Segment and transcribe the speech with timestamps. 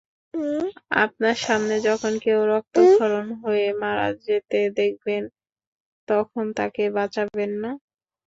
[1.03, 5.23] আপনার সামনে যখন কেউ রক্তক্ষরণ হয়ে মারা যেতে দেখবেন,
[6.07, 7.71] তখন তাঁকে বাঁচাবেন না?